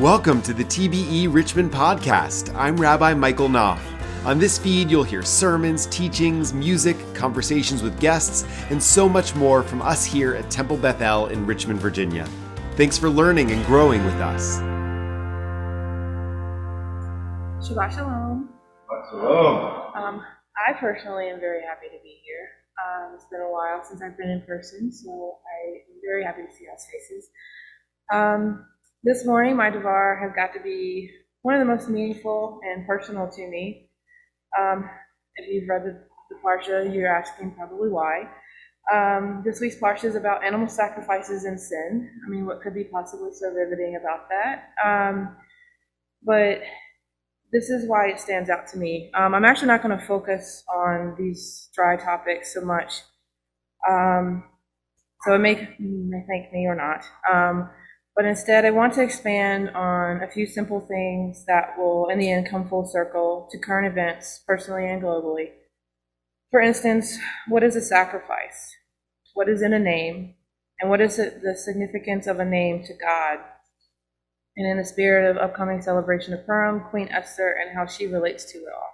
[0.00, 2.54] Welcome to the TBE Richmond podcast.
[2.56, 3.82] I'm Rabbi Michael Knopf.
[4.24, 9.62] On this feed, you'll hear sermons, teachings, music, conversations with guests, and so much more
[9.62, 12.26] from us here at Temple Beth El in Richmond, Virginia.
[12.76, 14.60] Thanks for learning and growing with us.
[17.68, 18.48] Shabbat Shalom.
[19.10, 19.92] Shalom.
[19.94, 20.24] Um,
[20.66, 22.48] I personally am very happy to be here.
[22.82, 26.40] Um, it's been a while since I've been in person, so I am very happy
[26.40, 27.28] to see y'all's faces.
[28.10, 28.64] Um,
[29.02, 31.10] this morning, my Devar has got to be
[31.42, 33.88] one of the most meaningful and personal to me.
[34.58, 34.88] Um,
[35.36, 38.28] if you've read the, the Parsha, you're asking probably why.
[38.92, 42.10] Um, this week's Parsha is about animal sacrifices and sin.
[42.26, 44.70] I mean, what could be possibly so riveting about that?
[44.84, 45.36] Um,
[46.22, 46.60] but
[47.52, 49.10] this is why it stands out to me.
[49.14, 53.00] Um, I'm actually not going to focus on these dry topics so much.
[53.88, 54.44] Um,
[55.24, 57.04] so it may, may thank me or not.
[58.16, 62.30] But instead, I want to expand on a few simple things that will, in the
[62.30, 65.50] end, come full circle to current events, personally and globally.
[66.50, 67.16] For instance,
[67.48, 68.74] what is a sacrifice?
[69.34, 70.34] What is in a name?
[70.80, 73.38] And what is the significance of a name to God?
[74.56, 78.50] And in the spirit of upcoming celebration of Purim, Queen Esther and how she relates
[78.52, 78.90] to it all.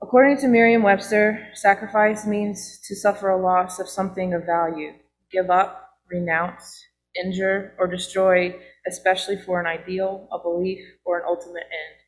[0.00, 4.92] According to Merriam Webster, sacrifice means to suffer a loss of something of value,
[5.30, 6.84] give up, renounce,
[7.16, 8.54] injure, or destroy,
[8.86, 11.98] especially for an ideal, a belief, or an ultimate end.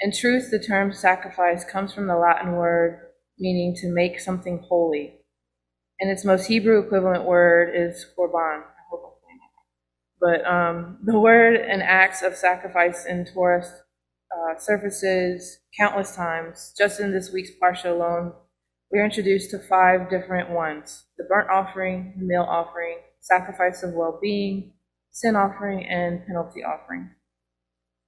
[0.00, 3.00] In truth, the term sacrifice comes from the Latin word
[3.38, 5.14] meaning to make something holy.
[6.00, 8.62] And its most Hebrew equivalent word is korban.
[10.20, 16.72] But um, the word and acts of sacrifice in Torah uh, surfaces countless times.
[16.78, 18.32] Just in this week's Parsha alone,
[18.92, 23.94] we are introduced to five different ones the burnt offering, the meal offering, sacrifice of
[23.94, 24.72] well being,
[25.10, 27.10] sin offering, and penalty offering.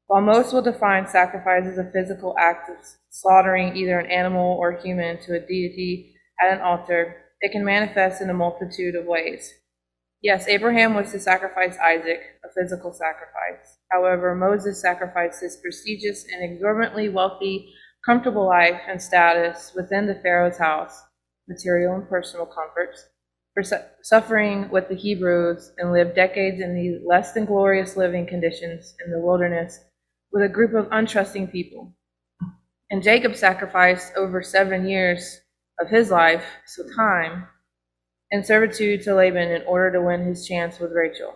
[0.07, 2.77] While most will define sacrifice as a physical act of
[3.09, 8.21] slaughtering either an animal or human to a deity at an altar, it can manifest
[8.21, 9.51] in a multitude of ways.
[10.21, 13.79] Yes, Abraham was to sacrifice Isaac, a physical sacrifice.
[13.91, 17.73] However, Moses sacrificed his prestigious and exorbitantly wealthy,
[18.05, 20.99] comfortable life and status within the Pharaoh's house,
[21.49, 23.07] material and personal comforts,
[23.55, 28.27] for su- suffering with the Hebrews and lived decades in these less than glorious living
[28.27, 29.79] conditions in the wilderness
[30.33, 31.95] with a group of untrusting people.
[32.91, 35.41] And Jacob sacrificed over seven years
[35.81, 37.47] of his life, so time,
[38.31, 41.35] and servitude to Laban in order to win his chance with Rachel.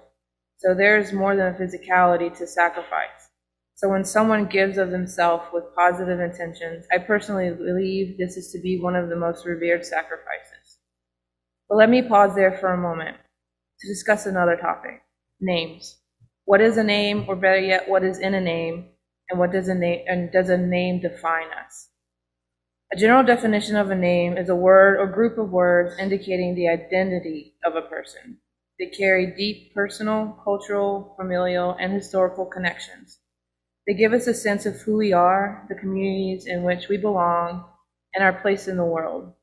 [0.58, 3.30] So there is more than a physicality to sacrifice.
[3.76, 8.60] So when someone gives of themselves with positive intentions, I personally believe this is to
[8.60, 10.57] be one of the most revered sacrifices.
[11.68, 13.16] But let me pause there for a moment
[13.80, 15.02] to discuss another topic
[15.40, 15.98] names.
[16.44, 18.86] What is a name, or better yet, what is in a name,
[19.28, 21.90] and what does a name and does a name define us?
[22.90, 26.68] A general definition of a name is a word or group of words indicating the
[26.68, 28.38] identity of a person.
[28.78, 33.18] They carry deep personal, cultural, familial, and historical connections.
[33.86, 37.66] They give us a sense of who we are, the communities in which we belong,
[38.14, 39.34] and our place in the world.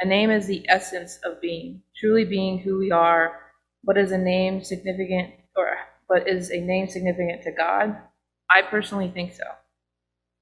[0.00, 3.32] A name is the essence of being, truly being who we are.
[3.82, 5.76] What is a name significant, or
[6.06, 7.96] what is a name significant to God?
[8.50, 9.44] I personally think so.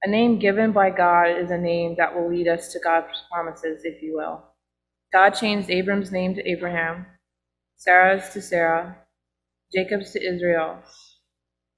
[0.03, 3.81] A name given by God is a name that will lead us to God's promises,
[3.83, 4.43] if you will.
[5.11, 7.07] God changed Abram's name to Abraham,
[7.77, 8.95] Sarai's to Sarah,
[9.73, 10.77] Jacob's to Israel.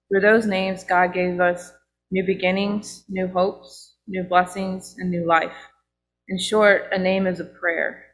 [0.10, 1.72] Through those names, God gave us
[2.12, 5.70] new beginnings, new hopes, new blessings, and new life.
[6.30, 8.06] In short, a name is a prayer.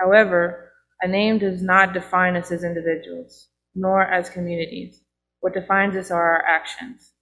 [0.00, 5.02] However, a name does not define us as individuals, nor as communities.
[5.40, 7.12] What defines us are our actions.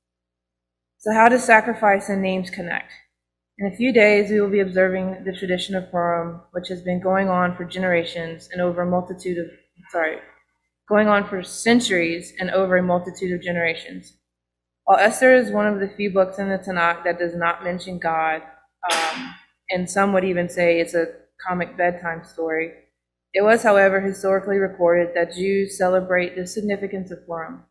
[0.99, 2.93] So, how does sacrifice and names connect?
[3.59, 7.03] In a few days, we will be observing the tradition of Purim, which has been
[7.03, 9.47] going on for generations and over a multitude of,
[9.91, 10.19] sorry,
[10.89, 14.13] going on for centuries and over a multitude of generations.
[14.84, 17.99] While Esther is one of the few books in the Tanakh that does not mention
[17.99, 18.42] God,
[18.92, 19.34] um,
[19.71, 21.13] and some would even say it's a
[21.47, 22.72] comic bedtime story.
[23.34, 27.65] It was, however, historically recorded that Jews celebrate the significance of Purim.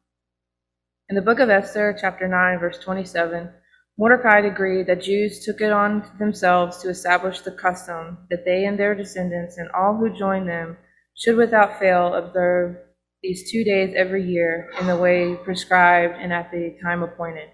[1.09, 3.49] In the book of Esther, chapter 9, verse 27,
[3.97, 8.77] Mordecai agreed that Jews took it on themselves to establish the custom that they and
[8.77, 10.77] their descendants and all who join them
[11.15, 12.75] should without fail observe
[13.23, 17.49] these two days every year in the way prescribed and at the time appointed.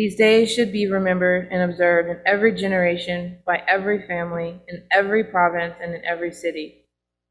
[0.00, 5.24] These days should be remembered and observed in every generation, by every family, in every
[5.24, 6.86] province, and in every city.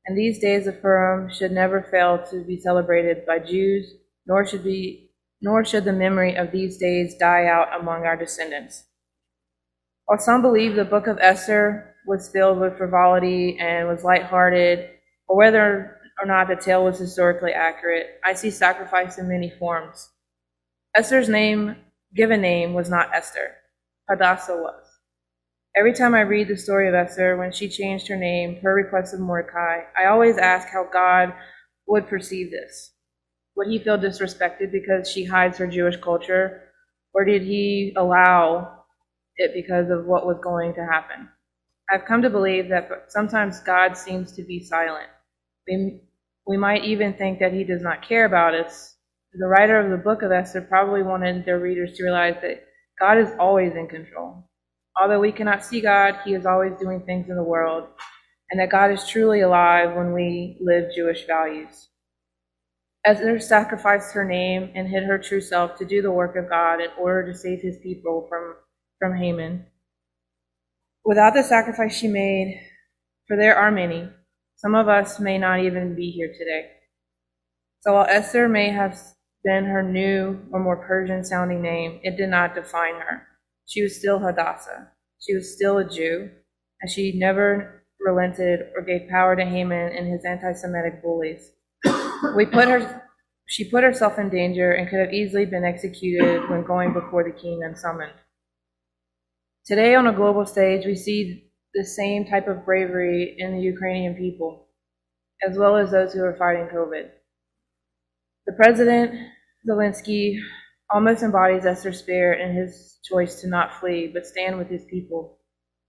[0.06, 3.92] And these days of Purim should never fail to be celebrated by Jews,
[4.28, 5.10] nor should be
[5.42, 8.84] nor should the memory of these days die out among our descendants.
[10.06, 14.92] While some believe the book of Esther was filled with frivolity and was lighthearted,
[15.28, 20.08] or whether or not the tale was historically accurate, I see sacrifice in many forms.
[20.96, 21.76] Esther's name,
[22.16, 23.56] given name, was not Esther.
[24.10, 24.84] Hadassah was.
[25.76, 29.14] Every time I read the story of Esther, when she changed her name per request
[29.14, 31.34] of Mordecai, I always ask how God
[31.88, 32.92] would perceive this.
[33.56, 36.64] Would he feel disrespected because she hides her Jewish culture?
[37.14, 38.84] Or did he allow
[39.38, 41.30] it because of what was going to happen?
[41.92, 45.10] I've come to believe that sometimes God seems to be silent.
[45.68, 46.02] We,
[46.48, 48.96] we might even think that he does not care about us.
[49.34, 52.64] The writer of the book of Esther probably wanted their readers to realize that
[53.00, 54.50] God is always in control.
[55.00, 57.88] Although we cannot see God, he is always doing things in the world,
[58.50, 61.90] and that God is truly alive when we live Jewish values.
[63.06, 66.82] Esther sacrificed her name and hid her true self to do the work of God
[66.82, 68.56] in order to save his people from,
[68.98, 69.68] from Haman.
[71.06, 72.60] Without the sacrifice she made,
[73.28, 74.10] for there are many,
[74.58, 76.72] some of us may not even be here today.
[77.82, 79.00] So while Esther may have
[79.44, 83.28] been her new or more Persian sounding name, it did not define her.
[83.66, 84.92] She was still Hadassah.
[85.20, 86.30] She was still a Jew,
[86.82, 91.52] and she never relented or gave power to Haman and his anti Semitic bullies.
[92.36, 93.04] We put her,
[93.48, 97.32] she put herself in danger and could have easily been executed when going before the
[97.32, 98.14] king unsummoned.
[99.66, 104.16] Today, on a global stage, we see the same type of bravery in the Ukrainian
[104.16, 104.68] people,
[105.48, 107.10] as well as those who are fighting COVID.
[108.50, 109.14] The president,
[109.70, 110.40] Zelensky,
[110.90, 115.38] almost embodies Esther's spirit in his choice to not flee, but stand with his people.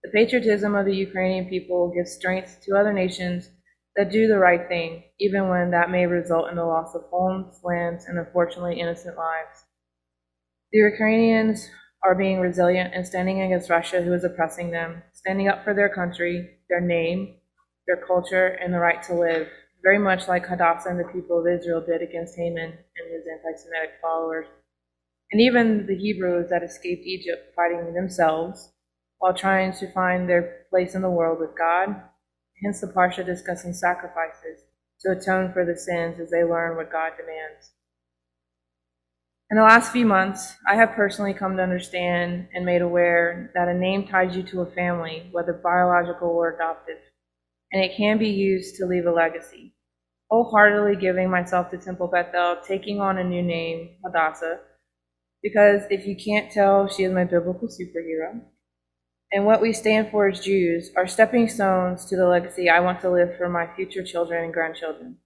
[0.03, 3.49] The patriotism of the Ukrainian people gives strength to other nations
[3.97, 7.59] that do the right thing, even when that may result in the loss of homes,
[7.65, 9.65] lands, and unfortunately innocent lives.
[10.71, 11.67] The Ukrainians
[12.05, 15.89] are being resilient and standing against Russia, who is oppressing them, standing up for their
[15.89, 17.37] country, their name,
[17.87, 19.49] their culture, and the right to live,
[19.83, 23.59] very much like Hadassah and the people of Israel did against Haman and his anti
[23.59, 24.47] Semitic followers.
[25.33, 28.73] And even the Hebrews that escaped Egypt fighting themselves
[29.19, 32.03] while trying to find their place in the world with God
[32.63, 34.65] hence the Parsha discussing sacrifices
[35.01, 37.73] to atone for the sins as they learn what God demands.
[39.51, 43.69] In the last few months, I have personally come to understand and made aware that
[43.69, 46.99] a name ties you to a family, whether biological or adoptive,
[47.73, 49.75] and it can be used to leave a legacy.
[50.31, 54.61] Wholeheartedly giving myself to Temple Beth El, taking on a new name, Hadassah,
[55.43, 58.41] because if you can't tell, she is my biblical superhero
[59.33, 63.01] and what we stand for as Jews are stepping stones to the legacy I want
[63.03, 65.17] to live for my future children and grandchildren.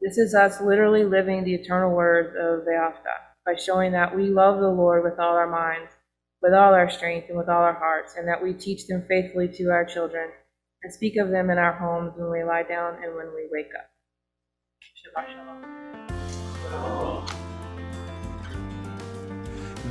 [0.00, 3.16] This is us literally living the eternal words of V'ahavta
[3.46, 5.92] by showing that we love the Lord with all our minds,
[6.42, 9.48] with all our strength, and with all our hearts, and that we teach them faithfully
[9.48, 10.30] to our children
[10.82, 13.70] and speak of them in our homes when we lie down and when we wake
[13.78, 13.90] up.
[15.06, 15.62] Shabbat Shalom.